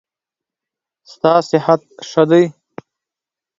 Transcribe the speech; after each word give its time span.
ستا 1.11 1.33
صحت 1.49 1.81
ښه 2.09 2.23
دی؟ 2.29 2.43